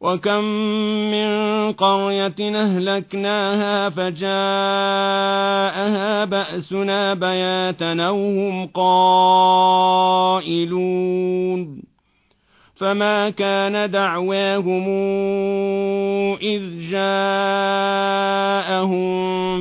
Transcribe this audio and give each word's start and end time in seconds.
وكم 0.00 0.44
من 1.10 1.28
قرية 1.72 2.34
أهلكناها 2.40 3.88
فجاءها 3.88 4.24
بأسنا 6.24 7.14
بياتا 7.14 8.02
أو 8.02 8.16
هم 8.16 8.66
قائلون 8.66 10.58
فما 12.76 13.30
كان 13.30 13.90
دعواهم 13.90 14.88
إذ 16.42 16.62
جاءهم 16.90 18.28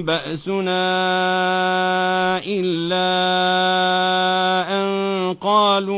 بأسنا 0.04 0.88
إلا 2.46 3.08
أن 4.70 4.88
قالوا 5.34 5.98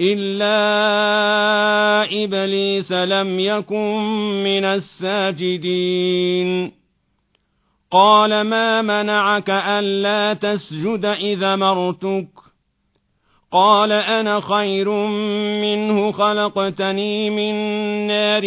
إلا 0.00 0.54
إبليس 2.24 2.92
لم 2.92 3.40
يكن 3.40 3.98
من 4.44 4.64
الساجدين 4.64 6.38
قال 7.90 8.40
ما 8.40 8.82
منعك 8.82 9.50
ألا 9.50 10.34
تسجد 10.34 11.04
إذا 11.04 11.56
مرتك 11.56 12.28
قال 13.52 13.92
أنا 13.92 14.40
خير 14.40 14.90
منه 15.62 16.12
خلقتني 16.12 17.30
من 17.30 17.54
نار 18.06 18.42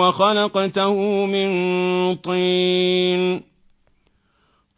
وخلقته 0.00 0.94
من 1.26 1.50
طين 2.16 3.53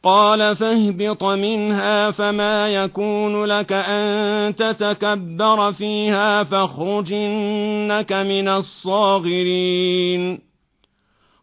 قال 0.07 0.57
فاهبط 0.57 1.25
منها 1.25 2.11
فما 2.11 2.69
يكون 2.69 3.45
لك 3.45 3.73
أن 3.73 4.57
تتكبر 4.57 5.73
فيها 5.73 6.43
فاخرج 6.43 7.13
إنك 7.13 8.13
من 8.13 8.49
الصاغرين. 8.49 10.39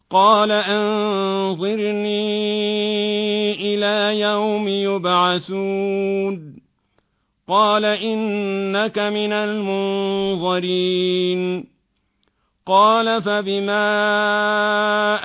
قال 0.10 0.52
أنظرني 0.52 2.14
إلى 3.54 4.20
يوم 4.20 4.68
يبعثون. 4.68 6.56
قال 7.48 7.86
إنك 7.86 9.00
من 9.00 9.34
المنظرين. 10.44 10.54
قال 12.66 13.22
فبما 13.22 13.86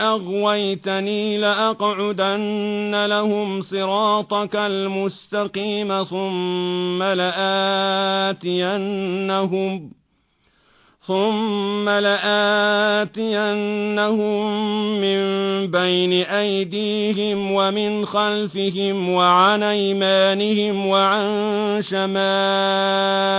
أغويتني 0.08 1.38
لأقعدن 1.38 3.06
لهم 3.06 3.62
صراطك 3.62 4.56
المستقيم 4.56 6.02
ثم 6.02 7.02
لآتينهم 7.02 8.38
ثم 11.08 11.88
لآتينهم 11.88 13.00
من 15.00 15.20
بين 15.70 16.12
أيديهم 16.22 17.52
ومن 17.52 18.06
خلفهم 18.06 19.08
وعن 19.10 19.62
أيمانهم 19.62 20.86
وعن 20.86 21.28
شمائلهم 21.82 23.38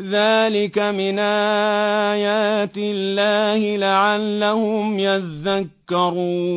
ذلك 0.00 0.78
من 0.78 1.18
آيات 1.18 2.76
الله 2.76 3.76
لعلهم 3.76 4.98
يذكرون 4.98 6.56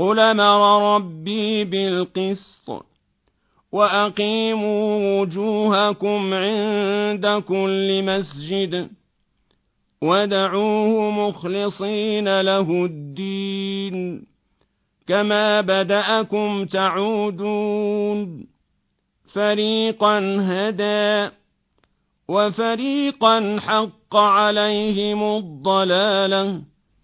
قل 0.00 0.18
أمر 0.18 0.94
ربي 0.94 1.64
بالقسط 1.64 2.86
وأقيموا 3.72 5.20
وجوهكم 5.20 6.34
عند 6.34 7.42
كل 7.48 8.02
مسجد 8.02 8.88
ودعوه 10.02 11.10
مخلصين 11.10 12.40
له 12.40 12.84
الدين 12.84 14.26
كما 15.06 15.60
بدأكم 15.60 16.64
تعودون 16.64 18.46
فريقا 19.32 20.18
هدى 20.40 21.34
وفريقا 22.28 23.58
حق 23.60 24.16
عليهم 24.16 25.36
الضلالة 25.36 26.62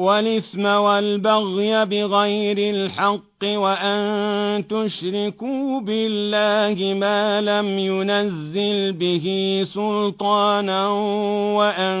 والإثم 0.00 0.64
والبغي 0.64 1.84
بغير 1.84 2.74
الحق 2.74 3.44
وأن 3.44 4.00
تشركوا 4.68 5.80
بالله 5.80 6.94
ما 6.94 7.40
لم 7.40 7.78
ينزل 7.78 8.92
به 8.92 9.26
سلطانا 9.74 10.88
وأن 11.56 11.98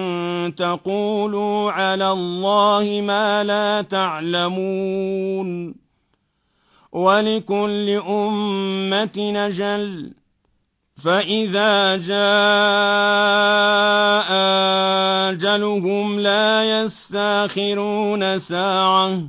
تقولوا 0.54 1.72
على 1.72 2.12
الله 2.12 3.00
ما 3.04 3.44
لا 3.44 3.82
تعلمون. 3.82 5.74
ولكل 6.92 7.90
أمة 8.08 9.16
نجل. 9.16 10.19
فإذا 11.04 11.96
جاء 11.96 12.30
أجلهم 15.30 16.20
لا 16.20 16.80
يستاخرون 16.80 18.38
ساعة 18.38 19.22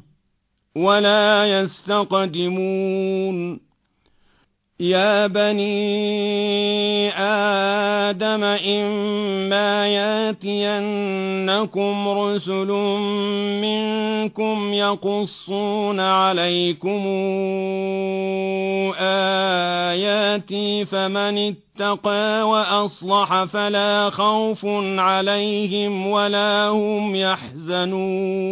ولا 0.76 1.46
يستقدمون 1.62 2.92
يا 4.82 5.28
بني 5.28 7.10
آدم 7.18 8.44
إما 8.44 9.88
ياتينكم 9.88 11.20
رسل 12.10 12.68
منكم 13.62 14.74
يقصون 14.74 16.00
عليكم 16.00 17.02
آياتي 19.00 20.86
فمن 20.86 21.38
اتقى 21.38 22.50
وأصلح 22.50 23.44
فلا 23.44 24.10
خوف 24.10 24.66
عليهم 24.98 26.08
ولا 26.08 26.68
هم 26.68 27.16
يحزنون 27.16 28.52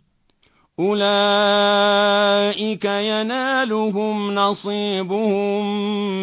أولئك 0.81 2.85
ينالهم 2.85 4.35
نصيبهم 4.35 5.65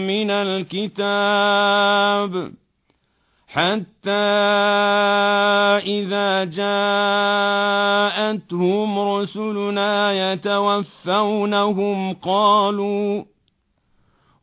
من 0.06 0.30
الكتاب 0.30 1.42
حتى 3.48 4.10
إذا 5.86 6.44
جاءتهم 8.24 8.98
رسلنا 8.98 10.32
يتوفونهم 10.32 12.14
قالوا 12.14 13.24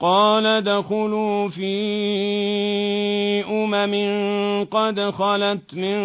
قال 0.00 0.46
ادخلوا 0.46 1.48
في 1.48 1.74
أمم 3.44 4.64
قد 4.64 5.00
خلت 5.00 5.74
من 5.74 5.98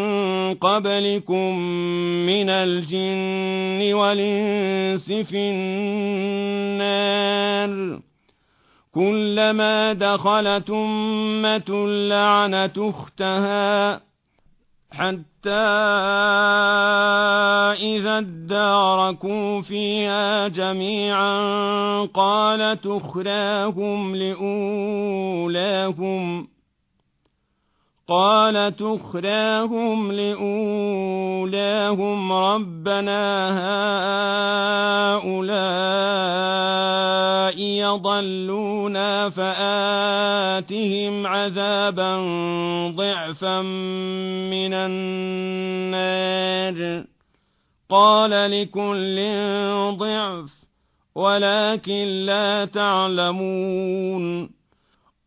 قبلكم 0.54 1.58
من 2.26 2.50
الجن 2.50 3.94
والإنس 3.94 5.12
في 5.12 5.38
النار. 6.80 8.00
كلما 8.94 9.94
دخلت 9.94 10.70
أمة 10.70 11.88
لعنت 11.88 12.78
أختها. 12.78 14.13
حتى 14.94 15.50
إذا 17.82 18.18
اداركوا 18.18 19.62
فيها 19.62 20.48
جميعا 20.48 21.40
قالت 22.06 22.86
أخراهم 22.86 24.16
لأولاهم 24.16 25.74
قالت 28.08 28.82
أخراهم 28.82 30.12
لأولاهم 30.12 31.54
ربنا 32.34 33.50
هؤلاء 35.16 36.73
يضلونا 37.60 39.30
فآتهم 39.30 41.28
عذابا 41.28 42.18
ضعفا 42.96 43.62
من 44.52 44.74
النار 44.74 46.34
قال 47.90 48.32
لكل 48.52 49.18
ضعف 49.98 50.64
ولكن 51.16 52.06
لا 52.26 52.66
تعلمون 52.66 54.50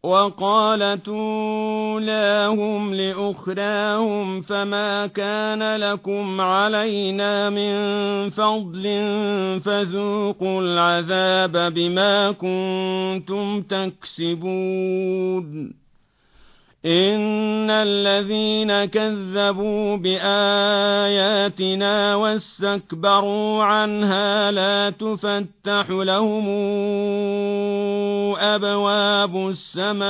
وقالت 0.06 1.08
أولاهم 1.08 2.94
لأخراهم 2.94 4.42
فما 4.42 5.06
كان 5.06 5.76
لكم 5.76 6.40
علينا 6.40 7.50
من 7.50 7.75
فضل 8.30 8.82
فذوقوا 9.64 10.60
العذاب 10.60 11.72
بما 11.75 12.32
كنتم 12.32 13.62
تكسبون. 13.62 15.06
إن 16.87 17.71
الذين 17.71 18.85
كذبوا 18.85 19.97
بآياتنا 19.97 21.55
واستكبروا 22.14 23.64
عنها 23.64 24.50
لا 24.50 24.90
تفتح 24.90 25.90
لهم 25.90 26.47
أبواب 28.38 29.49
السماء 29.49 30.07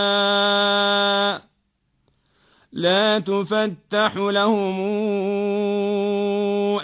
لا 2.72 3.18
تفتح 3.18 4.16
لهم 4.16 4.80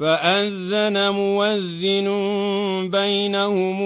فأذن 0.00 1.10
موذن 1.10 2.08
بينهم 2.90 3.80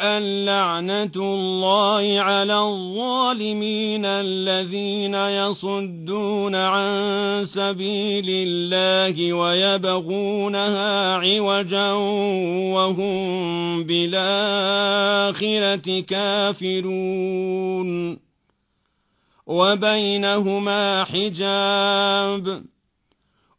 اللعنة 0.00 1.12
الله 1.16 2.20
على 2.20 2.58
الظالمين 2.58 4.04
الذين 4.04 5.14
يصدون 5.14 6.54
عن 6.54 7.44
سبيل 7.44 8.24
الله 8.28 9.32
ويبغونها 9.32 11.14
عوجا 11.14 11.92
وهم 12.72 13.84
بالآخرة 13.84 15.20
كافرون. 16.00 17.44
وبينهما 19.46 21.04
حجاب. 21.04 22.73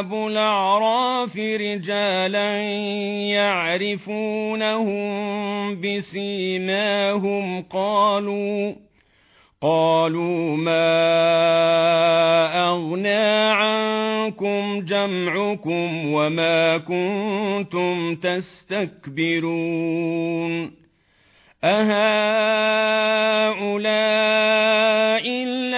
الأعراف 0.00 1.36
رجالا 1.36 2.60
يعرفونهم 3.34 5.10
بسيماهم 5.80 7.62
قالوا 7.62 8.74
قالوا 9.62 10.56
ما 10.56 10.88
أغنى 12.68 13.50
عنكم 13.50 14.84
جمعكم 14.84 16.12
وما 16.12 16.78
كنتم 16.78 18.14
تستكبرون؟ 18.16 19.58
أهؤلاء 21.64 22.98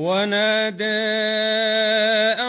ونادى 0.00 0.84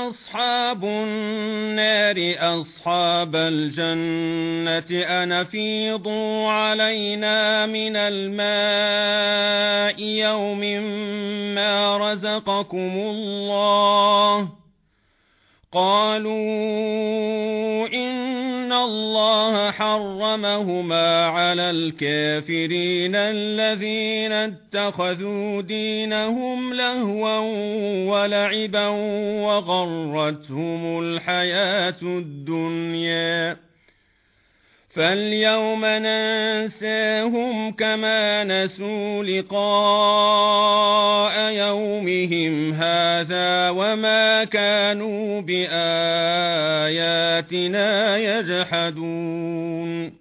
أصحاب 0.07 0.83
النار 0.85 2.15
أصحاب 2.39 3.35
الجنة 3.35 5.03
أن 5.03 5.43
فيضوا 5.43 6.49
علينا 6.49 7.65
من 7.65 7.95
الماء 7.95 9.31
يوم 10.01 10.59
ما 11.55 11.97
رزقكم 11.97 12.93
الله 12.97 14.49
قالوا 15.71 16.31
إن 17.87 18.10
الله 18.73 19.71
حرمهما 19.71 21.25
على 21.25 21.69
الكافرين 21.69 23.15
الذين 23.15 24.31
اتخذوا 24.31 25.61
دينهم 25.61 26.73
لهوا 26.73 27.37
ولعبا 28.11 28.87
وغرتهم 29.45 30.99
الحياة 30.99 32.01
الدنيا 32.01 33.57
فاليوم 34.93 35.85
ننساهم 35.85 37.71
كما 37.71 38.43
نسوا 38.43 39.23
لقاء 39.23 40.51
يومهم 41.51 42.73
هذا 42.73 43.69
وما 43.69 44.43
كانوا 44.43 45.41
بآياتنا 45.41 45.77
يجحدون 48.17 50.20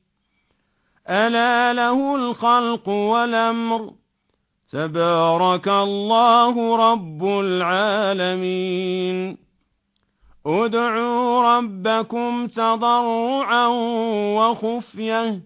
ألا 1.09 1.73
له 1.73 2.15
الخلق 2.15 2.89
والأمر. 2.89 3.91
تبارك 4.71 5.67
الله 5.67 6.77
رب 6.91 7.25
العالمين. 7.25 9.37
ادعوا 10.45 11.57
ربكم 11.57 12.47
تضرعا 12.47 13.67
وخفية. 14.37 15.41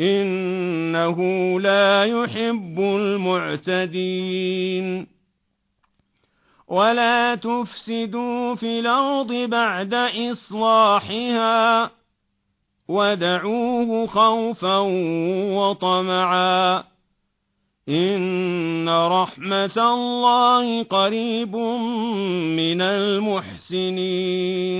إنه 0.00 1.20
لا 1.60 2.04
يحب 2.04 2.78
المعتدين. 2.78 5.06
ولا 6.68 7.34
تفسدوا 7.34 8.54
في 8.54 8.80
الأرض 8.80 9.32
بعد 9.32 9.94
إصلاحها. 10.32 11.90
ودعوه 12.88 14.06
خوفا 14.06 14.78
وطمعا 15.56 16.84
إن 17.88 18.88
رحمة 18.88 19.76
الله 19.76 20.82
قريب 20.82 21.56
من 22.56 22.80
المحسنين 23.80 24.74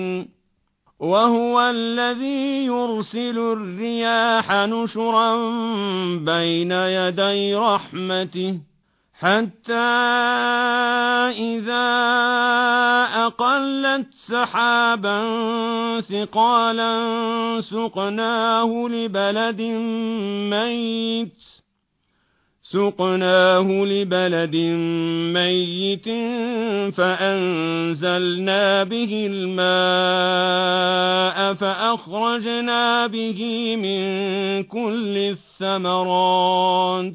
وهو 1.00 1.60
الذي 1.60 2.66
يرسل 2.66 3.38
الرياح 3.38 4.52
نشرا 4.52 5.36
بين 6.16 6.72
يدي 6.72 7.54
رحمته 7.54 8.60
حتى 9.18 9.72
إذا 11.38 12.13
أقلت 13.26 14.06
سحابا 14.28 15.20
ثقالا 16.00 16.94
سقناه 17.60 18.88
لبلد 18.88 19.60
ميت 20.50 21.34
سقناه 22.62 23.84
لبلد 23.84 24.56
ميت 25.36 26.08
فأنزلنا 26.94 28.84
به 28.84 29.26
الماء 29.30 30.74
فأخرجنا 31.54 33.06
به 33.06 33.40
من 33.76 34.02
كل 34.62 35.16
الثمرات 35.16 37.14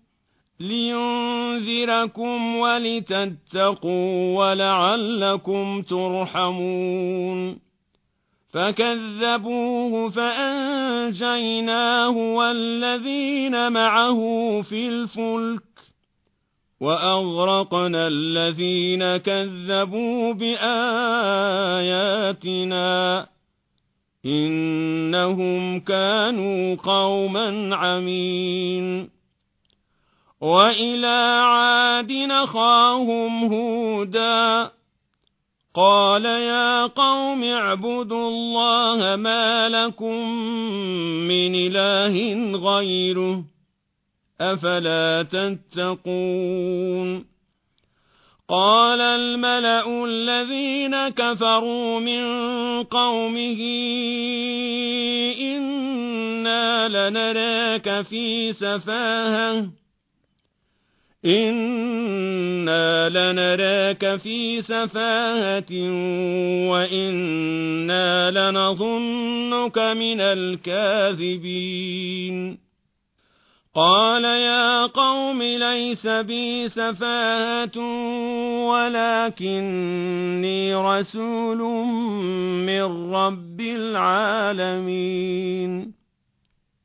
لينذركم 0.61 2.55
ولتتقوا 2.55 4.37
ولعلكم 4.37 5.81
ترحمون 5.81 7.59
فكذبوه 8.53 10.09
فأنجيناه 10.09 12.09
والذين 12.09 13.71
معه 13.71 14.21
في 14.61 14.87
الفلك 14.87 15.61
وأغرقنا 16.81 18.07
الذين 18.07 19.17
كذبوا 19.17 20.33
بآياتنا 20.33 20.81
إنهم 24.25 25.79
كانوا 25.79 26.75
قوما 26.75 27.75
عمين 27.75 29.09
وإلى 30.41 31.41
عاد 31.45 32.11
نخاهم 32.11 33.53
هودا 33.53 34.71
قال 35.73 36.25
يا 36.25 36.85
قوم 36.85 37.43
اعبدوا 37.43 38.29
الله 38.29 39.15
ما 39.15 39.69
لكم 39.69 40.29
من 41.27 41.55
إله 41.55 42.55
غيره 42.57 43.43
أفلا 44.41 45.23
تتقون 45.31 47.25
قال 48.49 49.01
الملأ 49.01 50.05
الذين 50.05 51.09
كفروا 51.09 51.99
من 51.99 52.23
قومه 52.83 53.61
إنا 55.39 56.87
لنراك 56.89 58.01
في 58.01 58.53
سفاهة 58.53 59.80
إنا 61.25 63.09
لنراك 63.09 64.15
في 64.15 64.61
سفاهة 64.61 65.71
وإنا 66.69 68.31
لنظنك 68.31 69.77
من 69.77 70.21
الكاذبين 70.21 71.91
قال 73.75 74.23
يا 74.23 74.85
قوم 74.85 75.43
ليس 75.43 76.07
بي 76.07 76.69
سفاهة 76.69 77.77
ولكني 78.69 80.75
رسول 80.75 81.57
من 82.65 83.13
رب 83.13 83.61
العالمين 83.61 85.21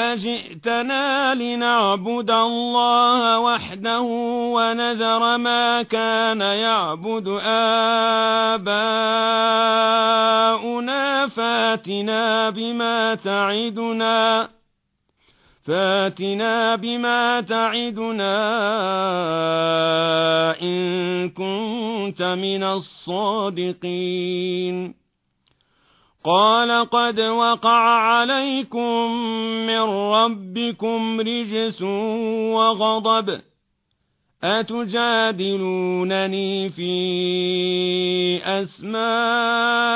أجئتنا 0.00 1.34
لنعبد 1.34 2.30
الله 2.30 3.38
وحده 3.40 4.00
ونذر 4.56 5.36
ما 5.36 5.82
كان 5.82 6.40
يعبد 6.40 7.28
آباؤنا 9.60 11.28
فاتنا 11.28 12.50
بما 12.50 13.14
تعدنا 13.14 14.48
فاتنا 15.64 16.76
بما 16.76 17.40
تعدنا 17.40 18.36
إن 20.62 21.28
كنت 21.28 22.22
من 22.22 22.62
الصادقين 23.42 24.20
قال 26.24 26.90
قد 26.90 27.20
وقع 27.20 27.80
عليكم 27.80 29.12
من 29.66 29.80
ربكم 30.12 31.20
رجس 31.20 31.82
وغضب 32.52 33.40
أتجادلونني 34.44 35.48
في 36.68 36.90
أسماء 38.44 39.90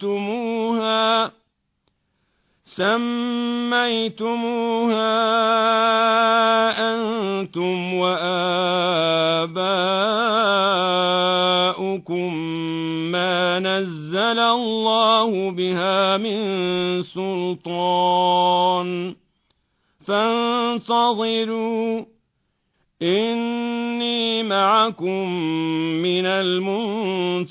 سميتموها 0.00 1.39
سميتموها 2.76 4.20
أنتم 6.94 7.94
وآباؤكم 7.94 9.40
ما 13.12 13.58
نزل 13.58 14.38
الله 14.38 15.50
بها 15.50 16.16
من 16.16 16.40
سلطان 17.02 19.14
فانتظروا 20.06 22.04
إني 23.02 24.42
معكم 24.42 25.30
من 26.02 26.26
المنتظرين 26.26 27.50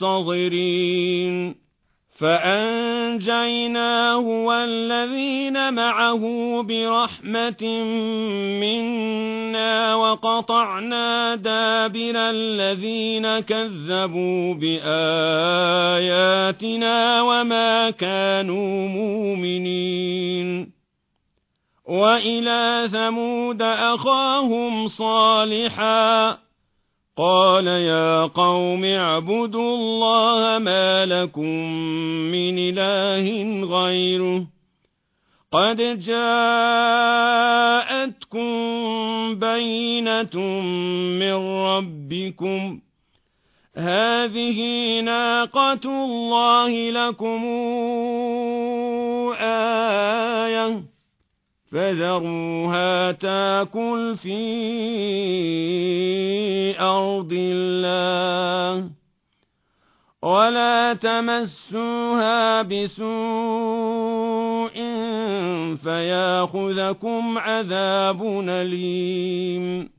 فأنجيناه 2.19 4.17
والذين 4.17 5.73
معه 5.73 6.23
برحمة 6.63 7.83
منا 8.59 9.95
وقطعنا 9.95 11.35
دابر 11.35 12.15
الذين 12.15 13.39
كذبوا 13.39 14.53
بآياتنا 14.53 14.91
وما 17.21 17.89
كانوا 17.89 18.87
مؤمنين. 18.87 20.71
وإلى 21.87 22.89
ثمود 22.91 23.61
أخاهم 23.61 24.87
صالحاً 24.87 26.48
قال 27.19 27.67
يا 27.67 28.25
قوم 28.25 28.83
اعبدوا 28.83 29.75
الله 29.75 30.57
ما 30.59 31.05
لكم 31.05 31.73
من 32.31 32.59
إله 32.59 33.63
غيره. 33.65 34.45
قد 35.51 35.99
جاءتكم 35.99 36.29
بينة 39.35 40.39
من 41.19 41.33
ربكم. 41.65 42.79
هذه 43.75 44.99
ناقة 44.99 46.05
الله 46.05 46.89
لكم 46.89 47.45
آية. 49.39 50.98
فذروها 51.71 53.11
تاكل 53.11 54.15
في 54.23 54.39
أرض 56.79 57.33
الله. 57.33 58.89
ولا 60.21 60.93
تمسوها 60.93 62.61
بسوء 62.61 63.09
فياخذكم 65.83 67.37
عذاب 67.37 68.23
أليم. 68.49 69.98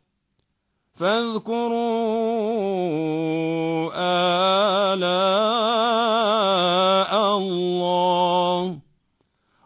فاذكروا 1.01 1.81
آلاء 4.93 7.11
الله 7.37 8.77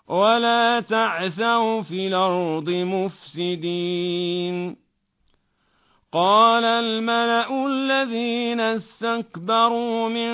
ولا 0.09 0.79
تعثوا 0.79 1.81
في 1.81 2.07
الأرض 2.07 2.69
مفسدين. 2.69 4.75
قال 6.13 6.63
الملأ 6.63 7.65
الذين 7.67 8.59
استكبروا 8.59 10.09
من 10.09 10.31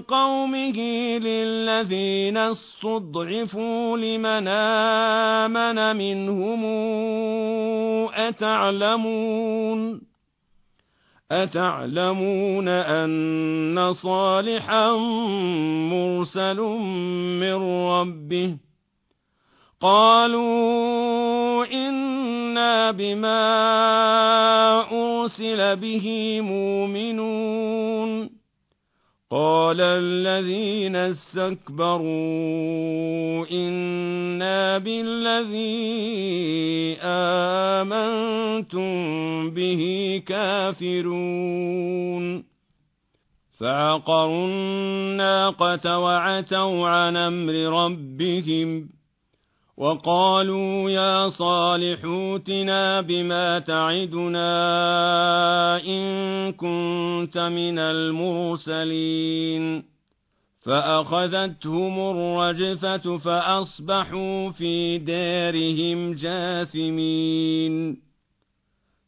قومه 0.00 0.78
للذين 1.18 2.36
استضعفوا 2.36 3.96
لمن 3.96 4.48
آمن 4.48 5.96
منهم 5.96 6.64
أتعلمون؟ 8.14 10.09
أتعلمون 11.30 12.68
أن 12.68 13.92
صالحا 13.92 14.92
مرسل 15.90 16.60
من 17.40 17.54
ربه؟ 17.88 18.56
قالوا 19.80 21.66
إنا 21.66 22.90
بما 22.90 23.40
أرسل 24.92 25.76
به 25.76 26.40
مؤمنون. 26.40 27.79
قال 29.32 29.80
الذين 29.80 30.96
استكبروا 30.96 32.06
إنا 33.50 34.78
بالذي 34.78 35.76
آمنتم 37.02 38.90
به 39.50 39.82
كافرون. 40.26 41.20
فعقروا 43.60 44.46
الناقة 44.46 45.98
وعتوا 45.98 46.88
عن 46.88 47.16
أمر 47.16 47.52
ربهم. 47.52 48.99
وقالوا 49.80 50.90
يا 50.90 51.28
صالح 51.28 52.04
اوتنا 52.04 53.00
بما 53.00 53.58
تعدنا 53.58 54.46
إن 55.86 56.52
كنت 56.52 57.38
من 57.38 57.78
المرسلين. 57.78 59.84
فأخذتهم 60.64 61.98
الرجفة 61.98 63.18
فأصبحوا 63.18 64.50
في 64.50 64.98
دارهم 64.98 66.12
جاثمين. 66.12 67.96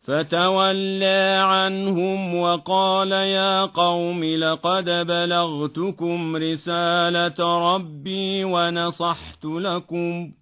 فتولى 0.03 1.43
عنهم 1.45 2.35
وقال 2.35 3.13
يا 3.13 3.65
قوم 3.65 4.25
لقد 4.25 4.85
بلغتكم 4.85 6.37
رسالة 6.37 7.75
ربي 7.75 8.45
ونصحت 8.45 9.45
لكم. 9.45 10.33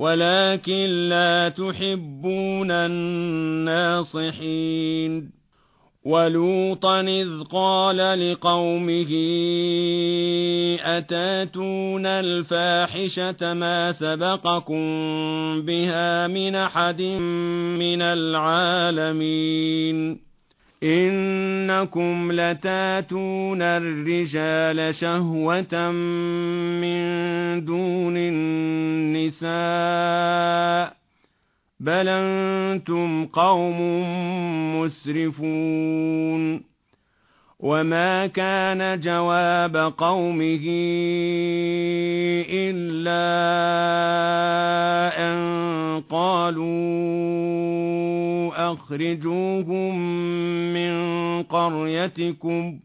ولكن 0.00 1.08
لا 1.08 1.48
تحبون 1.48 2.70
الناصحين. 2.70 4.30
ولوطا 6.04 7.00
إذ 7.00 7.42
قال 7.52 8.30
لقومه 8.30 9.12
أتاتون 10.80 12.06
الفاحشة 12.06 13.54
ما 13.54 13.92
سبقكم 13.92 14.82
بها 15.62 16.26
من 16.26 16.54
أحد 16.54 17.02
من 17.82 18.02
العالمين؟ 18.02 19.50
إنكم 20.82 22.32
لتاتون 22.32 23.62
الرجال 23.62 24.94
شهوة 24.94 25.90
من 26.80 27.00
دون 27.64 28.16
النساء 29.36 29.50
بل 31.80 32.08
أنتم 32.08 33.26
قوم 33.26 33.80
مسرفون 34.80 36.69
وما 37.62 38.26
كان 38.26 39.00
جواب 39.00 39.76
قومه 39.76 40.64
الا 42.48 43.26
ان 45.18 45.40
قالوا 46.10 46.70
اخرجوهم 48.72 49.98
من 50.74 50.92
قريتكم 51.42 52.80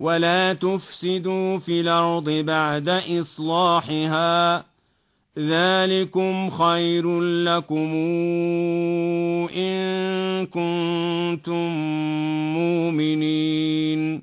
ولا 0.00 0.52
تفسدوا 0.52 1.58
في 1.58 1.80
الأرض 1.80 2.30
بعد 2.30 2.88
اصلاحها 2.88 4.64
ذلكم 5.38 6.50
خير 6.50 7.20
لكم 7.20 7.94
ان 9.56 10.46
كنتم 10.46 11.68
مؤمنين 12.56 14.22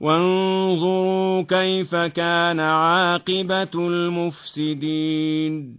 وانظروا 0.00 1.42
كيف 1.42 1.94
كان 1.94 2.60
عاقبة 2.60 3.70
المفسدين. 3.74 5.78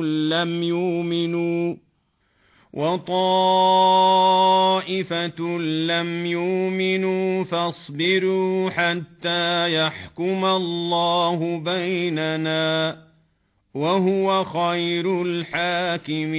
لم 0.03 0.63
يؤمنوا 0.63 1.75
وطائفة 2.79 4.39
لم 5.61 6.27
يؤمنوا 6.27 7.45
فاصبروا 7.45 8.71
حتى 8.71 9.75
يحكم 9.75 10.45
الله 10.45 11.59
بيننا 11.59 12.97
وهو 13.75 14.45
خير 14.45 15.23
الحاكمين. 15.23 16.39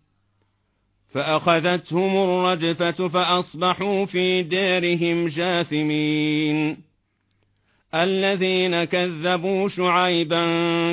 فأخذتهم 1.13 2.17
الرجفة 2.17 3.07
فأصبحوا 3.07 4.05
في 4.05 4.43
دارهم 4.43 5.27
جاثمين. 5.27 6.77
الذين 7.95 8.83
كذبوا 8.83 9.67
شعيبا 9.67 10.45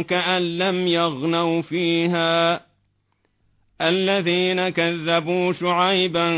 كأن 0.03 0.59
لم 0.59 0.87
يغنوا 0.87 1.63
فيها. 1.63 2.61
الذين 3.83 4.69
كذبوا 4.69 5.53
شعيبا 5.53 6.31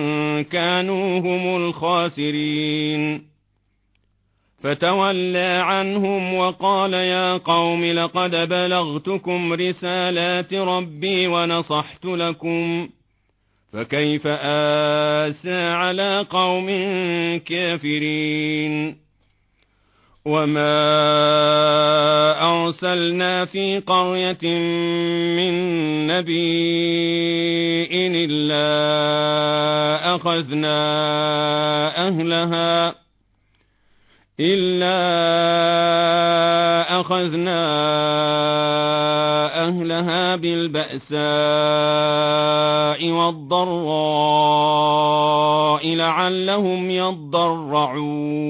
كانوا 0.42 1.18
هم 1.20 1.56
الخاسرين. 1.56 3.22
فتولى 4.62 5.60
عنهم 5.64 6.34
وقال 6.34 6.94
يا 6.94 7.36
قوم 7.36 7.84
لقد 7.84 8.30
بلغتكم 8.30 9.52
رسالات 9.52 10.54
ربي 10.54 11.26
ونصحت 11.26 12.04
لكم. 12.04 12.88
فكيف 13.72 14.26
آسى 14.26 15.62
على 15.62 16.26
قوم 16.30 16.66
كافرين؟ 17.38 18.96
وما 20.26 20.70
أرسلنا 22.42 23.44
في 23.44 23.78
قرية 23.78 24.58
من 25.36 25.52
نبي 26.06 26.50
إلا 27.90 28.64
أخذنا 30.14 30.78
أهلها. 32.08 32.99
إلا 34.40 35.00
أخذنا 37.00 37.60
أهلها 39.68 40.36
بالبأساء 40.36 41.20
والضراء 43.10 44.20
لعلهم 45.94 46.90
يضرعون 46.90 48.40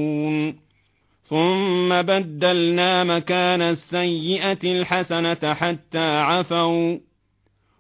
ثم 1.23 2.03
بدلنا 2.03 3.05
مكان 3.05 3.63
السيئة 3.63 4.59
الحسنة 4.65 5.55
حتى 5.55 6.19
عفوا 6.19 6.99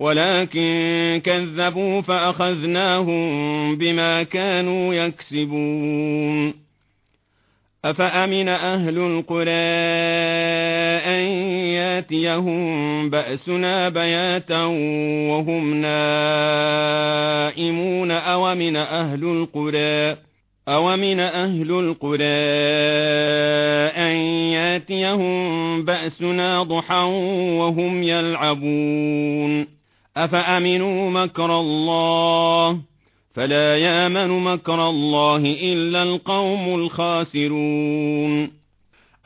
ولكن 0.00 1.20
كذبوا 1.24 2.00
فأخذناهم 2.00 3.76
بما 3.76 4.22
كانوا 4.22 4.94
يكسبون. 4.94 6.64
أفأمن 7.84 8.48
أهل 8.48 8.98
القرى 8.98 9.50
أن 11.04 11.22
ياتيهم 11.76 13.10
بأسنا 13.10 13.88
بياتا 13.88 14.64
وهم 15.30 15.74
نائمون؟ 15.74 16.50
أومن 18.10 18.76
أهل 18.76 19.24
القرى 19.24 20.16
أومن 20.68 21.20
أهل 21.20 21.70
القرى 21.70 22.24
أن 23.96 24.16
ياتيهم 24.56 25.84
بأسنا 25.84 26.62
ضحى 26.62 27.04
وهم 27.58 28.02
يلعبون؟ 28.02 29.66
أفأمنوا 30.16 31.10
مكر 31.10 31.60
الله؟ 31.60 32.80
فلا 33.34 33.76
يامن 33.76 34.44
مكر 34.44 34.88
الله 34.88 35.36
إلا 35.38 36.02
القوم 36.02 36.74
الخاسرون. 36.74 38.64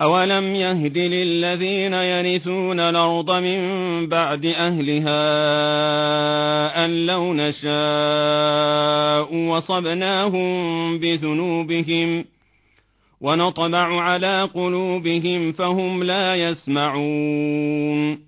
أولم 0.01 0.55
يهد 0.55 0.99
للذين 0.99 1.93
يرثون 1.93 2.81
الأرض 2.81 3.31
من 3.31 3.61
بعد 4.09 4.47
أهلها 4.47 5.25
أن 6.85 7.07
لو 7.07 7.35
نشاء 7.35 8.69
وصبناهم 9.35 10.99
بذنوبهم 10.99 12.25
ونطبع 13.21 14.03
على 14.03 14.43
قلوبهم 14.55 15.53
فهم 15.53 16.03
لا 16.03 16.35
يسمعون. 16.35 18.28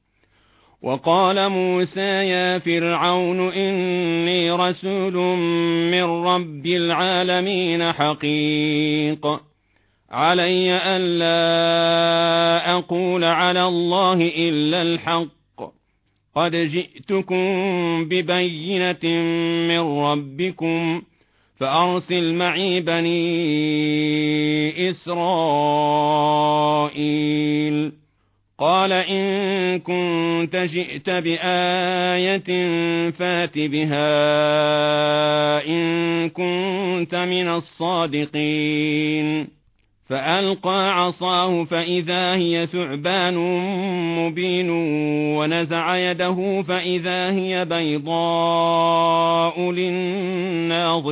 وقال 0.83 1.49
موسى 1.49 2.01
يا 2.01 2.57
فرعون 2.57 3.49
إني 3.51 4.51
رسول 4.51 5.13
من 5.91 6.03
رب 6.03 6.65
العالمين 6.65 7.91
حقيق. 7.91 9.27
علي 10.11 10.81
ألا 10.97 12.71
أقول 12.77 13.23
على 13.23 13.65
الله 13.65 14.31
إلا 14.35 14.81
الحق. 14.81 15.31
قد 16.35 16.55
جئتكم 16.55 17.45
ببينة 18.09 19.05
من 19.67 19.79
ربكم 19.79 21.01
فأرسل 21.59 22.33
معي 22.33 22.79
بني 22.79 23.29
إسرائيل. 24.89 26.01
قال 28.61 28.91
إن 28.91 29.79
كنت 29.79 30.55
جئت 30.55 31.09
بآية 31.09 32.69
فات 33.09 33.57
بها 33.57 34.07
إن 35.67 36.29
كنت 36.29 37.15
من 37.15 37.47
الصادقين. 37.47 39.47
فألقى 40.09 40.89
عصاه 40.89 41.63
فإذا 41.63 42.35
هي 42.35 42.65
ثعبان 42.65 43.37
مبين 44.17 44.69
ونزع 45.37 46.11
يده 46.11 46.61
فإذا 46.61 47.31
هي 47.31 47.65
بيضاء 47.65 49.71
للناظرين. 49.71 51.11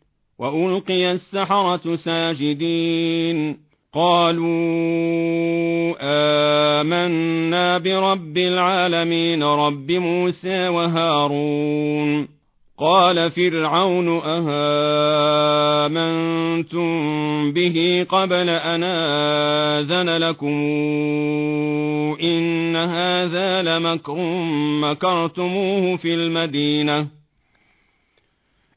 والقي 0.41 1.11
السحره 1.11 1.95
ساجدين 1.95 3.57
قالوا 3.93 4.47
امنا 6.01 7.77
برب 7.77 8.37
العالمين 8.37 9.43
رب 9.43 9.91
موسى 9.91 10.67
وهارون 10.67 12.27
قال 12.79 13.31
فرعون 13.31 14.07
اهامنتم 14.17 15.21
به 17.51 18.05
قبل 18.09 18.49
ان 18.49 18.83
اذن 18.83 20.09
لكم 20.17 20.57
ان 22.23 22.75
هذا 22.75 23.61
لمكر 23.61 24.15
مكرتموه 24.81 25.95
في 25.97 26.13
المدينة 26.13 27.20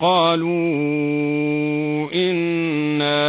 قالوا 0.00 0.50
إنا 2.14 3.24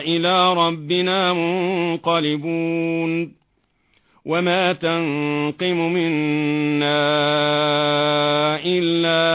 إلى 0.00 0.54
ربنا 0.54 1.32
منقلبون 1.32 3.32
وما 4.24 4.72
تنقم 4.72 5.92
منا 5.92 7.06
إلا 8.64 9.26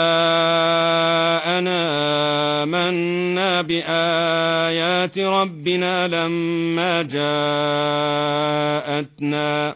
أنا 1.60 1.82
آمنا 2.64 3.62
بآيات 3.62 5.20
ربنا 5.20 6.08
لما 6.08 7.02
جاءتنا 8.92 9.76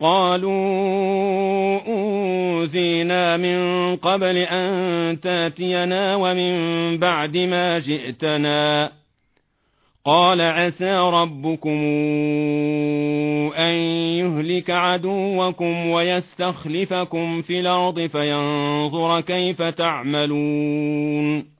قالوا 0.00 1.80
أوذينا 1.88 3.36
من 3.36 3.96
قبل 3.96 4.36
أن 4.36 5.20
تأتينا 5.20 6.16
ومن 6.16 6.98
بعد 6.98 7.36
ما 7.36 7.78
جئتنا. 7.78 8.92
قال 10.04 10.40
عسى 10.40 10.98
ربكم 10.98 11.78
أن 13.56 13.74
يهلك 14.18 14.70
عدوكم 14.70 15.86
ويستخلفكم 15.86 17.42
في 17.42 17.60
الأرض 17.60 18.00
فينظر 18.00 19.20
كيف 19.20 19.62
تعملون. 19.62 21.59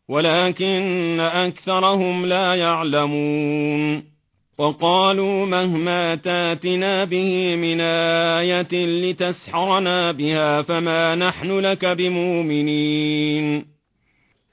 ولكن 0.09 1.19
أكثرهم 1.19 2.25
لا 2.25 2.55
يعلمون 2.55 4.11
وقالوا 4.57 5.45
مهما 5.45 6.15
تاتنا 6.15 7.03
به 7.03 7.55
من 7.55 7.81
آية 7.81 8.85
لتسحرنا 8.85 10.11
بها 10.11 10.61
فما 10.61 11.15
نحن 11.15 11.59
لك 11.59 11.85
بمؤمنين 11.85 13.65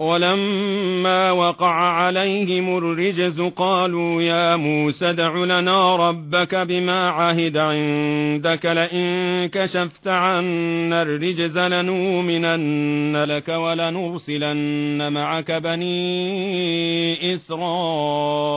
ولما 0.00 1.30
وقع 1.30 1.74
عليهم 1.74 2.78
الرجز 2.78 3.40
قالوا 3.40 4.22
يا 4.22 4.56
موسى 4.56 5.10
ادع 5.10 5.36
لنا 5.44 5.96
ربك 5.96 6.54
بما 6.54 7.10
عهد 7.10 7.56
عندك 7.56 8.66
لئن 8.66 9.46
كشفت 9.46 10.08
عنا 10.08 11.02
الرجز 11.02 11.58
لنؤمنن 11.58 13.24
لك 13.24 13.48
ولنرسلن 13.48 15.12
معك 15.12 15.52
بني 15.52 17.34
إسرائيل. 17.34 18.56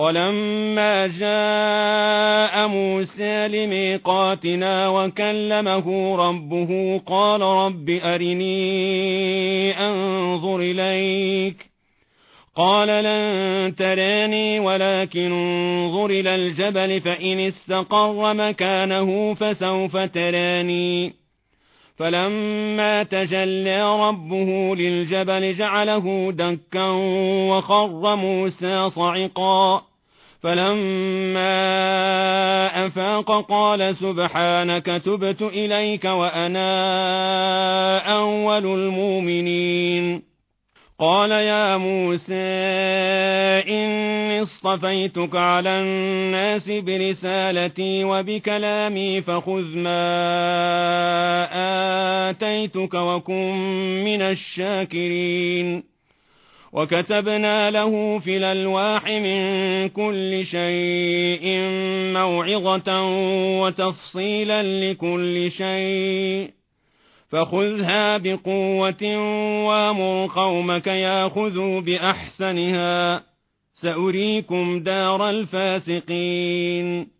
ولما 0.00 1.06
جاء 1.06 2.66
موسى 2.68 3.48
لميقاتنا 3.48 4.88
وكلمه 4.88 6.16
ربه 6.16 7.00
قال 7.06 7.40
رب 7.40 7.90
أرني 7.90 9.78
أنظر 9.78 10.56
إليك. 10.56 11.56
قال 12.56 12.88
لن 12.88 13.74
تراني 13.74 14.60
ولكن 14.60 15.32
انظر 15.32 16.06
إلى 16.06 16.34
الجبل 16.34 17.00
فإن 17.00 17.40
استقر 17.40 18.34
مكانه 18.34 19.34
فسوف 19.34 19.96
تراني. 19.96 21.12
فلما 21.96 23.02
تجلى 23.02 24.08
ربه 24.08 24.76
للجبل 24.76 25.54
جعله 25.54 26.32
دكا 26.32 26.90
وخر 27.50 28.16
موسى 28.16 28.90
صعقا. 28.90 29.89
فلما 30.42 31.56
أفاق 32.86 33.46
قال 33.46 33.96
سبحانك 33.96 34.86
تبت 34.86 35.42
إليك 35.42 36.04
وأنا 36.04 36.68
أول 37.98 38.66
المؤمنين. 38.66 40.22
قال 40.98 41.30
يا 41.30 41.76
موسى 41.76 42.34
إني 43.68 44.42
اصطفيتك 44.42 45.36
على 45.36 45.70
الناس 45.70 46.70
برسالتي 46.70 48.04
وبكلامي 48.04 49.20
فخذ 49.20 49.76
ما 49.76 50.00
آتيتك 52.30 52.94
وكن 52.94 53.54
من 54.04 54.22
الشاكرين. 54.22 55.82
وكتبنا 56.72 57.70
له 57.70 58.18
في 58.18 58.36
الألواح 58.36 59.06
من 59.06 59.88
كل 59.88 60.44
شيء 60.44 61.44
موعظة 62.12 63.02
وتفصيلا 63.60 64.90
لكل 64.92 65.50
شيء. 65.50 66.50
فخذها 67.28 68.16
بقوة 68.16 69.16
وامر 69.66 70.28
قومك 70.36 70.86
ياخذوا 70.86 71.80
بأحسنها. 71.80 73.22
سأريكم 73.82 74.82
دار 74.82 75.30
الفاسقين. 75.30 77.19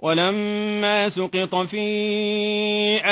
ولما 0.00 1.08
سقط 1.08 1.54
في 1.54 1.86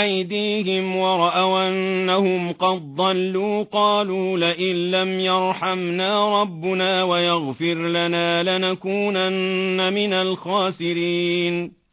أيديهم 0.02 0.96
ورأوا 0.96 1.68
أنهم 1.68 2.52
قد 2.52 2.94
ضلوا 2.94 3.62
قالوا 3.62 4.38
لئن 4.38 4.90
لم 4.90 5.20
يرحمنا 5.20 6.42
ربنا 6.42 7.02
ويغفر 7.02 7.74
لنا 7.74 8.58
لنكونن 8.58 9.92
من 9.92 10.12
الخاسرين. 10.12 11.84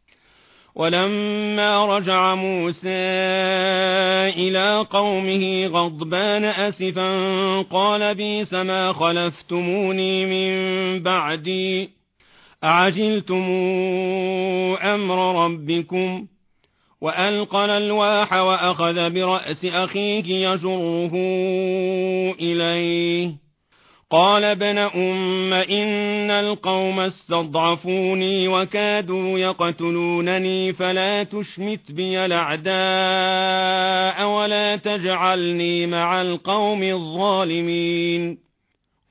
ولما 0.76 1.96
رجع 1.96 2.34
موسى 2.34 2.88
إلى 4.36 4.86
قومه 4.90 5.66
غضبان 5.66 6.44
أسفا 6.44 7.62
قال 7.62 8.14
بيس 8.14 8.54
ما 8.54 8.92
خلفتموني 8.92 10.26
من 10.26 11.02
بعدي. 11.02 12.01
أعجلتم 12.64 13.44
أمر 14.82 15.44
ربكم 15.44 16.26
وألقى 17.00 17.64
الألواح 17.64 18.32
وأخذ 18.32 19.10
برأس 19.10 19.64
أخيه 19.64 20.48
يجره 20.48 21.12
إليه. 22.40 23.42
قال 24.10 24.44
ابن 24.44 24.78
أم 24.78 25.52
إن 25.52 26.30
القوم 26.30 27.00
استضعفوني 27.00 28.48
وكادوا 28.48 29.38
يقتلونني 29.38 30.72
فلا 30.72 31.22
تشمت 31.24 31.92
بي 31.92 32.24
الأعداء 32.24 32.72
ولا 34.28 34.76
تجعلني 34.76 35.86
مع 35.86 36.22
القوم 36.22 36.82
الظالمين. 36.82 38.51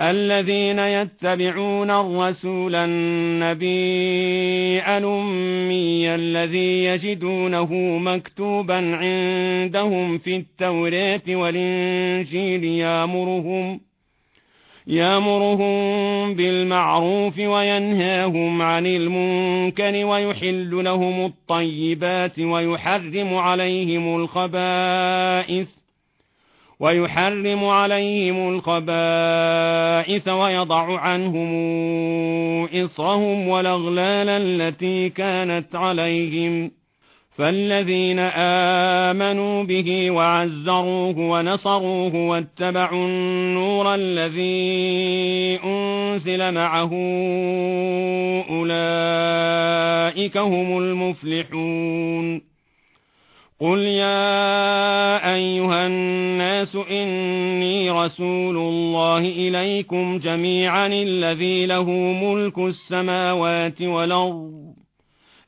الذين 0.00 0.78
يتبعون 0.78 1.90
الرسول 1.90 2.74
النبي 2.74 3.68
الأمي 4.96 6.14
الذي 6.14 6.84
يجدونه 6.84 7.74
مكتوبا 7.98 8.74
عندهم 8.74 10.18
في 10.18 10.36
التوراة 10.36 11.22
والإنجيل 11.28 12.64
يامرهم 12.64 13.80
يامرهم 14.86 16.34
بالمعروف 16.34 17.38
وينهاهم 17.38 18.62
عن 18.62 18.86
المنكر 18.86 20.04
ويحل 20.04 20.84
لهم 20.84 21.24
الطيبات 21.24 22.38
ويحرم 22.38 23.34
عليهم 23.34 24.16
الخبائث 24.16 25.79
ويحرم 26.80 27.64
عليهم 27.64 28.48
الخبائث 28.48 30.28
ويضع 30.28 30.98
عنهم 30.98 31.50
إصرهم 32.64 33.48
والأغلال 33.48 34.28
التي 34.28 35.08
كانت 35.08 35.76
عليهم. 35.76 36.70
فالذين 37.38 38.18
آمنوا 39.08 39.62
به 39.64 40.10
وعزروه 40.10 41.18
ونصروه 41.18 42.14
واتبعوا 42.14 43.06
النور 43.06 43.94
الذي 43.94 45.60
أنزل 45.64 46.54
معه 46.54 46.92
أولئك 48.50 50.36
هم 50.38 50.78
المفلحون. 50.78 52.49
قل 53.60 53.78
يا 53.78 55.34
ايها 55.34 55.86
الناس 55.86 56.76
اني 56.90 57.90
رسول 57.90 58.56
الله 58.56 59.18
اليكم 59.18 60.18
جميعا 60.18 60.86
الذي 60.86 61.66
له 61.66 61.90
ملك 61.92 62.58
السماوات 62.58 63.82
والارض. 63.82 64.74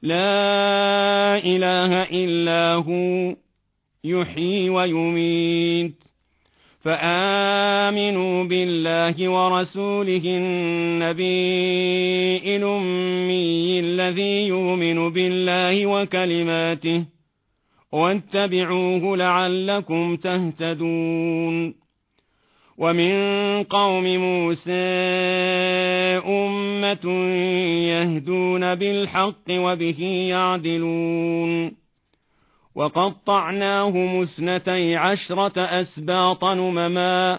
لا 0.03 1.37
اله 1.45 2.03
الا 2.03 2.75
هو 2.75 3.35
يحيي 4.05 4.71
ويميت. 4.71 5.95
فآمنوا 6.81 8.45
بالله 8.45 9.29
ورسوله 9.29 10.23
النبي 10.25 11.37
الأمي 12.57 13.81
الذي 13.81 14.47
يؤمن 14.47 15.13
بالله 15.13 15.87
وكلماته 15.87 17.05
واتبعوه 17.93 19.17
لعلكم 19.17 20.17
تهتدون. 20.17 21.75
ومن 22.79 23.13
قوم 23.63 24.17
موسى 24.17 24.73
أمة 26.27 27.13
يهدون 27.87 28.75
بالحق 28.75 29.51
وبه 29.51 30.03
يعدلون. 30.29 31.83
وقطعناهم 32.75 34.23
اثنتي 34.23 34.97
عشرة 34.97 35.61
أسباط 35.61 36.45
نمما 36.45 37.39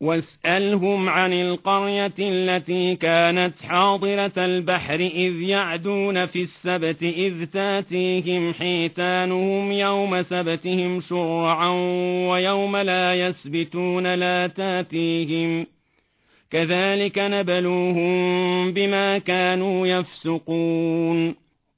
واسالهم 0.00 1.08
عن 1.08 1.32
القريه 1.32 2.14
التي 2.18 2.96
كانت 2.96 3.62
حاضره 3.62 4.32
البحر 4.36 4.94
اذ 4.94 5.40
يعدون 5.40 6.26
في 6.26 6.42
السبت 6.42 7.02
اذ 7.02 7.44
تاتيهم 7.46 8.54
حيتانهم 8.54 9.72
يوم 9.72 10.22
سبتهم 10.22 11.00
شرعا 11.00 11.70
ويوم 12.30 12.76
لا 12.76 13.14
يسبتون 13.14 14.14
لا 14.14 14.46
تاتيهم 14.46 15.66
كذلك 16.50 17.18
نبلوهم 17.18 18.72
بما 18.72 19.18
كانوا 19.18 19.86
يفسقون 19.86 21.45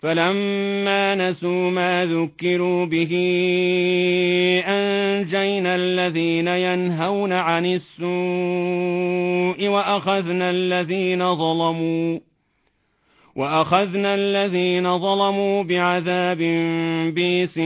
فلما 0.00 1.14
نسوا 1.14 1.70
ما 1.70 2.04
ذكروا 2.04 2.86
به 2.86 3.12
أنجينا 4.66 5.74
الذين 5.74 6.48
ينهون 6.48 7.32
عن 7.32 7.66
السوء 7.66 8.08
وأخذنا 9.68 10.50
الذين 10.50 11.34
ظلموا 11.34 12.18
وأخذنا 13.36 14.14
الذين 14.14 14.98
ظلموا 14.98 15.62
بعذاب 15.62 16.38
بيس 17.14 17.58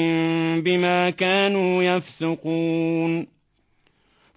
بما 0.64 1.10
كانوا 1.10 1.82
يفسقون 1.82 3.26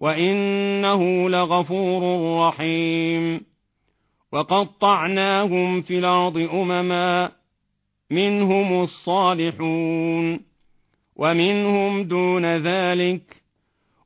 وانه 0.00 1.28
لغفور 1.28 2.02
رحيم 2.48 3.40
وقطعناهم 4.32 5.80
في 5.80 5.98
الأرض 5.98 6.36
امما 6.36 7.30
منهم 8.10 8.82
الصالحون 8.82 10.40
ومنهم 11.16 12.02
دون 12.02 12.56
ذلك 12.56 13.22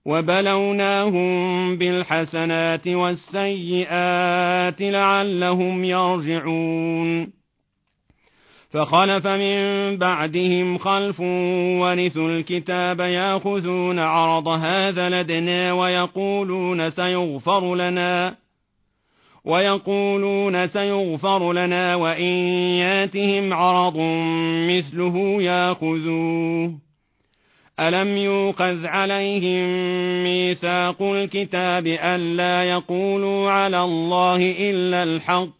وبلوناهم 0.04 1.76
بالحسنات 1.76 2.88
والسيئات 2.88 4.80
لعلهم 4.80 5.84
يرجعون 5.84 7.39
فخلف 8.70 9.26
من 9.26 9.96
بعدهم 9.96 10.78
خلف 10.78 11.20
ورثوا 11.80 12.28
الكتاب 12.28 13.00
ياخذون 13.00 13.98
عرض 13.98 14.48
هذا 14.48 15.08
لدنا 15.08 15.72
ويقولون 15.72 16.90
سيغفر 16.90 17.74
لنا 17.74 18.36
ويقولون 19.44 20.66
سيغفر 20.66 21.52
لنا 21.52 21.94
وإن 21.94 22.34
ياتهم 22.78 23.52
عرض 23.52 23.96
مثله 24.68 25.42
ياخذوه. 25.42 26.74
ألم 27.80 28.16
يوقذ 28.16 28.86
عليهم 28.86 29.68
ميثاق 30.22 31.02
الكتاب 31.02 31.86
ألا 31.86 32.64
يقولوا 32.64 33.50
على 33.50 33.82
الله 33.82 34.36
إلا 34.70 35.02
الحق؟ 35.02 35.59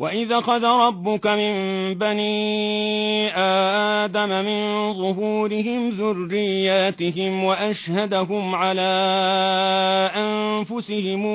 وإذا 0.00 0.40
خذ 0.40 0.64
ربك 0.64 1.26
من 1.26 1.54
بني 1.94 3.36
آدم 3.36 4.28
من 4.28 4.92
ظهورهم 4.92 5.90
ذرياتهم 5.90 7.44
وأشهدهم 7.44 8.54
على 8.54 8.90
أنفسهم 10.16 11.26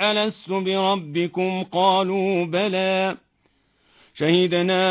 ألست 0.00 0.50
بربكم 0.50 1.62
قالوا 1.62 2.46
بلى 2.46 3.16
شهدنا 4.14 4.82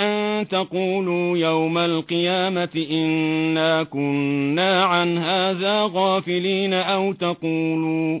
أن 0.00 0.48
تقولوا 0.48 1.38
يوم 1.38 1.78
القيامة 1.78 2.86
إنا 2.90 3.82
كنا 3.82 4.84
عن 4.84 5.18
هذا 5.18 5.82
غافلين 5.82 6.74
أو 6.74 7.12
تقولوا 7.12 8.20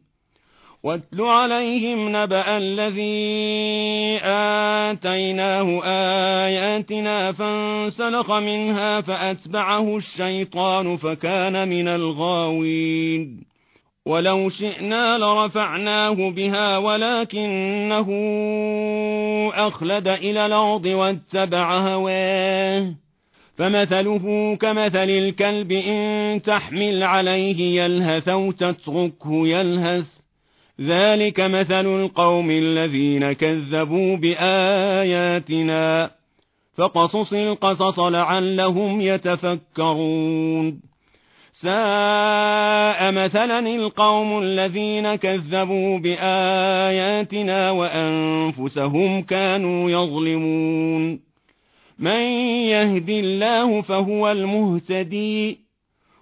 واتل 0.83 1.21
عليهم 1.21 2.09
نبأ 2.09 2.57
الذي 2.57 4.19
آتيناه 4.23 5.83
آياتنا 6.45 7.31
فانسلخ 7.31 8.31
منها 8.31 9.01
فأتبعه 9.01 9.97
الشيطان 9.97 10.97
فكان 10.97 11.67
من 11.67 11.87
الغاوين. 11.87 13.43
ولو 14.05 14.49
شئنا 14.49 15.17
لرفعناه 15.17 16.29
بها 16.29 16.77
ولكنه 16.77 18.07
أخلد 19.53 20.07
إلى 20.07 20.45
الأرض 20.45 20.85
واتبع 20.85 21.77
هواه. 21.77 22.93
فمثله 23.57 24.55
كمثل 24.55 25.09
الكلب 25.09 25.71
إن 25.71 26.41
تحمل 26.41 27.03
عليه 27.03 27.83
يلهث 27.83 28.29
أو 28.29 28.51
تتركه 28.51 29.47
يلهث. 29.47 30.20
ذلك 30.81 31.39
مثل 31.39 31.85
القوم 31.85 32.51
الذين 32.51 33.31
كذبوا 33.33 34.17
بآياتنا 34.17 36.11
فقصص 36.77 37.33
القصص 37.33 37.99
لعلهم 37.99 39.01
يتفكرون 39.01 40.81
ساء 41.51 43.11
مثلا 43.11 43.59
القوم 43.59 44.39
الذين 44.39 45.15
كذبوا 45.15 45.99
بآياتنا 45.99 47.71
وأنفسهم 47.71 49.21
كانوا 49.21 49.91
يظلمون 49.91 51.19
من 51.99 52.21
يهد 52.73 53.09
الله 53.09 53.81
فهو 53.81 54.31
المهتدي 54.31 55.59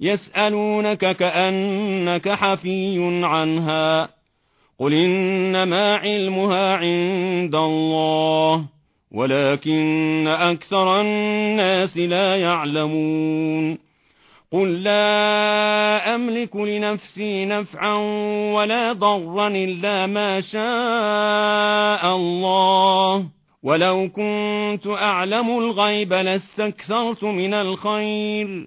يسألونك 0.00 1.16
كأنك 1.16 2.28
حفي 2.28 3.20
عنها 3.24 4.08
قل 4.78 4.94
إنما 4.94 5.96
علمها 5.96 6.76
عند 6.76 7.54
الله 7.54 8.64
ولكن 9.12 10.28
أكثر 10.28 11.00
الناس 11.00 11.96
لا 11.96 12.36
يعلمون 12.36 13.78
قل 14.52 14.82
لا 14.82 16.14
أملك 16.14 16.56
لنفسي 16.56 17.44
نفعا 17.44 17.94
ولا 18.54 18.92
ضرا 18.92 19.48
إلا 19.48 20.06
ما 20.06 20.40
شاء 20.40 22.16
الله 22.16 23.26
ولو 23.62 24.08
كنت 24.08 24.86
أعلم 24.86 25.58
الغيب 25.58 26.12
لاستكثرت 26.12 27.24
من 27.24 27.54
الخير 27.54 28.66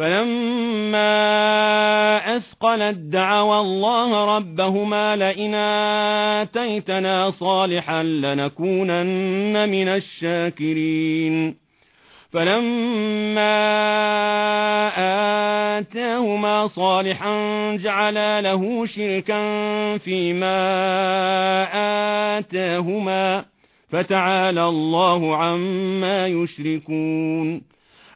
فلما 0.00 1.16
اثقلت 2.36 2.96
دعوا 2.96 3.60
الله 3.60 4.36
ربهما 4.36 5.16
لئن 5.16 5.54
اتيتنا 5.54 7.30
صالحا 7.30 8.02
لنكونن 8.02 9.68
من 9.68 9.88
الشاكرين 9.88 11.56
فلما 12.32 13.58
آتاهما 15.78 16.66
صالحا 16.66 17.34
جعلا 17.76 18.40
له 18.40 18.86
شركا 18.86 19.40
فيما 19.98 20.58
آتاهما 22.38 23.44
فتعالى 23.88 24.64
الله 24.64 25.36
عما 25.36 26.26
يشركون 26.26 27.69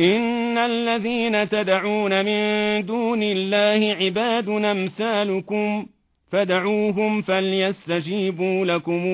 إن 0.00 0.58
الذين 0.58 1.48
تدعون 1.48 2.24
من 2.24 2.86
دون 2.86 3.22
الله 3.22 3.94
عباد 3.94 4.48
أمثالكم 4.48 5.86
فدعوهم 6.32 7.20
فليستجيبوا 7.22 8.64
لكم 8.64 9.06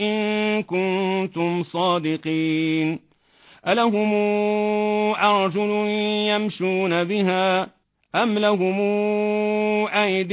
إن 0.00 0.62
كنتم 0.62 1.62
صادقين 1.62 2.98
ألهم 3.68 4.14
أرجل 5.14 5.70
يمشون 6.28 7.04
بها 7.04 7.68
أم 8.14 8.38
لهم 8.38 8.80
أيد 9.88 10.32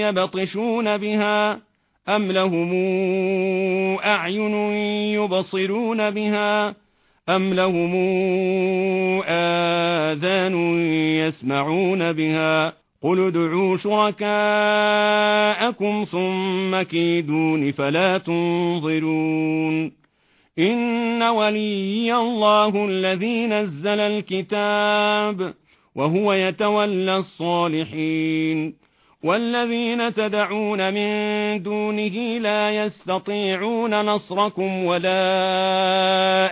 يبطشون 0.00 0.96
بها 0.96 1.60
أم 2.08 2.32
لهم 2.32 2.70
أعين 3.98 4.54
يبصرون 5.14 6.10
بها 6.10 6.83
أم 7.28 7.54
لهم 7.54 7.94
آذان 9.22 10.78
يسمعون 11.18 12.12
بها 12.12 12.72
قل 13.02 13.26
ادعوا 13.26 13.76
شركاءكم 13.76 14.24
ثم 16.10 16.82
كيدون 16.82 17.72
فلا 17.72 18.18
تنظرون 18.18 19.92
إن 20.58 21.22
ولي 21.22 22.14
الله 22.14 22.84
الذي 22.84 23.46
نزل 23.46 24.00
الكتاب 24.00 25.54
وهو 25.94 26.32
يتولى 26.32 27.16
الصالحين 27.16 28.83
والذين 29.24 30.12
تدعون 30.12 30.94
من 30.94 31.62
دونه 31.62 32.38
لا 32.38 32.84
يستطيعون 32.84 34.00
نصركم 34.00 34.84
ولا 34.84 35.20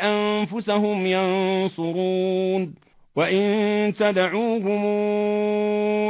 أنفسهم 0.04 1.06
ينصرون. 1.06 2.74
وإن 3.16 3.92
تدعوهم 3.98 4.84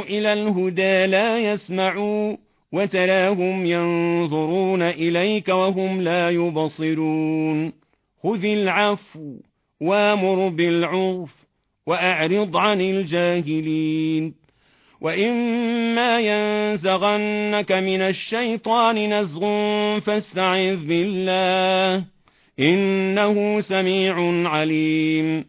إلى 0.01 0.33
الهدى 0.33 1.05
لا 1.05 1.37
يسمعوا 1.37 2.35
وتراهم 2.73 3.65
ينظرون 3.65 4.81
إليك 4.81 5.49
وهم 5.49 6.01
لا 6.01 6.29
يبصرون. 6.29 7.73
خذ 8.23 8.45
العفو 8.45 9.35
وأمر 9.81 10.47
بالعرف 10.47 11.31
وأعرض 11.87 12.57
عن 12.57 12.81
الجاهلين. 12.81 14.42
واما 15.03 16.19
ينزغنك 16.19 17.71
من 17.71 18.01
الشيطان 18.01 19.13
نزغ 19.13 19.41
فاستعذ 19.99 20.87
بالله 20.87 22.05
انه 22.59 23.61
سميع 23.61 24.15
عليم 24.49 25.45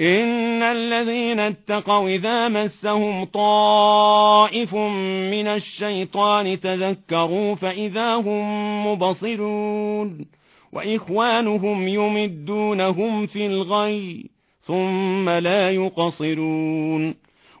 ان 0.00 0.62
الذين 0.62 1.40
اتقوا 1.40 2.08
اذا 2.08 2.48
مسهم 2.48 3.24
طائف 3.24 4.74
من 4.74 5.46
الشيطان 5.46 6.58
تذكروا 6.58 7.54
فاذا 7.54 8.14
هم 8.14 8.86
مبصرون 8.86 10.26
وإخوانهم 10.72 11.88
يمدونهم 11.88 13.26
في 13.26 13.46
الغي 13.46 14.30
ثم 14.60 15.30
لا 15.30 15.70
يقصرون 15.70 17.25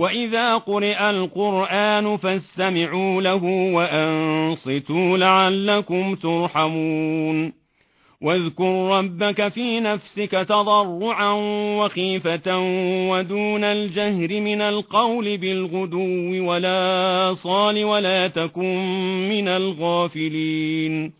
وإذا 0.00 0.56
قرئ 0.56 1.10
القرآن 1.10 2.16
فاستمعوا 2.16 3.22
له 3.22 3.44
وأنصتوا 3.74 5.18
لعلكم 5.18 6.14
ترحمون 6.14 7.52
واذكر 8.22 8.98
ربك 8.98 9.48
في 9.48 9.80
نفسك 9.80 10.30
تضرعا 10.30 11.32
وخيفة 11.78 12.58
ودون 13.10 13.64
الجهر 13.64 14.40
من 14.40 14.60
القول 14.60 15.36
بالغدو 15.36 16.50
ولا 16.50 17.34
صال 17.34 17.84
ولا 17.84 18.28
تكن 18.28 18.76
من 19.28 19.48
الغافلين 19.48 21.19